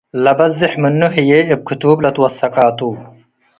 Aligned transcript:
ለበዝሕ 0.23 0.73
ምኑ 0.81 1.01
ህዬ 1.15 1.31
እብ 1.53 1.59
ክቱብ 1.67 1.97
ለትወሰቀ 2.03 2.55
ቱ። 2.77 2.79